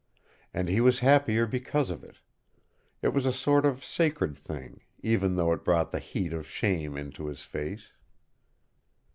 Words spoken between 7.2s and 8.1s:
his face.